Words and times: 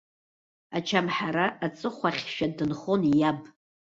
Ачамҳара 0.77 1.45
аҵыхәахьшәа 1.65 2.47
дынхон 2.57 3.01
иаб. 3.21 3.39